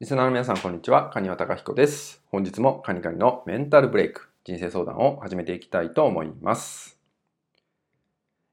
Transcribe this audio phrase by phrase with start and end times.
[0.00, 1.10] リスナーの皆さん、こんにちは。
[1.10, 2.22] カニワタカヒコです。
[2.30, 6.98] 本日もカニカニのメンタルブレイク、人生相談を始めていきたいと思います。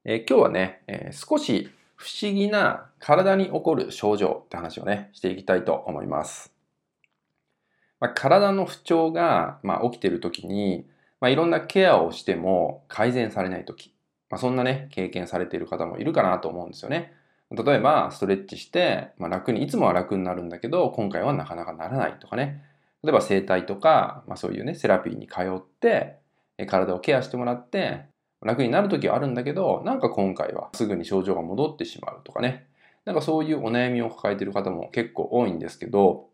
[0.04, 6.52] え今日はね、え少し不思議な体に起こる症状って話をね、していきたいと思います。
[7.98, 10.86] まあ、体の不調が、まあ、起きている時に、
[11.18, 13.94] まあ、いろんなケアをしても改善されない時、
[14.28, 17.14] まあ、そんなね、経験されている方もいるかなと思うんですよね。
[17.50, 22.62] 例えば、ストレッチして、まあ、楽に、いつもは楽になるんだけど、今回はなかなかならないとかね。
[23.02, 26.18] 例えば、整体とか、まあ、そういうね、セラピーに通って、
[26.58, 28.04] え体をケアしてもらって、
[28.42, 32.66] 楽になる時はあるんだけど、なんか今回はすぐに症状が戻ってしまうとかね。
[33.04, 36.28] なんかそういうお悩みを抱えている方も結構多いんですけど、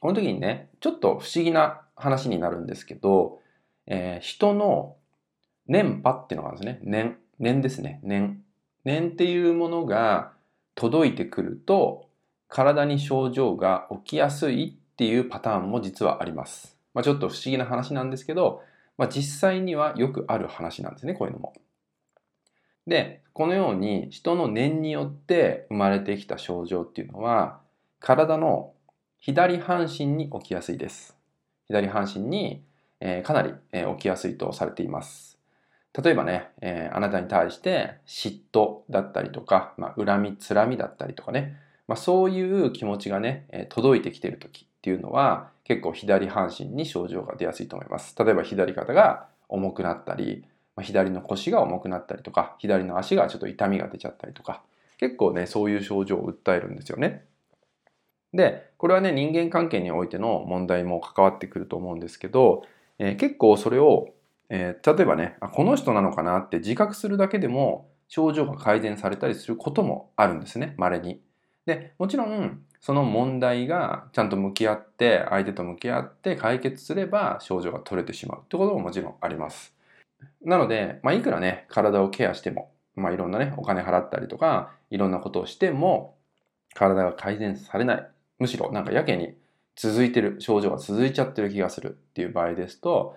[0.00, 3.40] この時にね、ちょっと不思議な話になるんですけど、
[3.86, 4.96] えー人の
[5.68, 6.80] 年波っていうのがあるんですね。
[6.82, 7.18] 年。
[7.40, 8.00] 年ですね。
[8.04, 8.42] 年。
[8.84, 10.32] 年っていうものが
[10.76, 12.08] 届いてくると、
[12.48, 16.76] 体に症状が起きやすいっていうパターンも実はあります。
[16.94, 18.62] まあ、ちょっと不思議な話なんですけど、
[18.96, 21.54] まあ、実際にはよくある話なんですね、こういうのも。
[22.86, 27.60] で、このように人の年によって生まれてきた症状っていうのは、
[27.98, 28.72] 体の
[29.18, 31.16] 左半身に起きやすいです。
[31.66, 32.62] 左半身に、
[33.00, 35.35] えーかなり、えー起きやすいとされています。
[36.02, 41.56] 例えばね、えーあなたに対して嫉妬だったりとか、まあ、恨み、つらみだったりとかね、
[41.88, 48.14] まあ、そういう気持ちがね、え届いてきている時っていうのは結構左半身に症状が出やすいと思います。
[48.18, 50.44] 例えば左肩が重くなったり、
[50.76, 54.62] まあ、左の腰が重くなったりとか、左の足がちょっと痛みが出ちゃったりとか、
[54.98, 57.24] 結構ね、そういう症状を訴えるんですよね。
[58.32, 62.64] で、これはね、人間関係においての問題も関わってくると思うんですけど、
[62.98, 64.08] えー結構それを、
[64.48, 71.20] えー例えばねあ、この人なのかなって自覚するだけでも症状が改善されたりすることもあるんですね、稀に。
[71.66, 79.74] で、もちろん、その問題がちゃんと向き合って、相手と向き合って解決すれば症状が取れてしまうってことももちろんあります。
[80.44, 86.16] なので、まあ、いくらね、体をケアしても、まあ、いろんなね、お金払ったりとか、いろんなことをしても、
[86.74, 88.08] 体が改善されない。
[88.38, 89.34] むしろ、なんかやけに
[89.74, 93.16] 続いてる、症状が続いちゃってる気がするっていう場合ですと、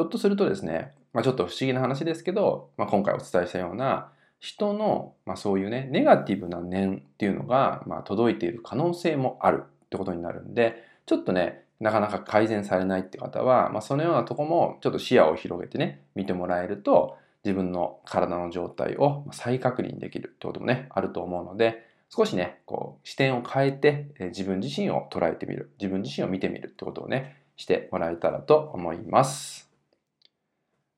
[0.00, 29.69] ひょっとするとですね、まあ、ちょっと不思議な話ですけど、まあ、今回お伝えしたような、人の、まあ、そういうね、ネガティブな念っていうのが、まあ、届いている可能性もあるってことになるんで、ちょっとね、なかなか改善されないって方は、まあ、そのようなとこもちょっと視野を広げてね、見てもらえると、自分の体の状態を再確認できるってこともね、あると思うので、少しね、こう、視点を変えて、え自分自身を捉えてみる、自分自身を見てみるってことをね、してもらえたらと思います。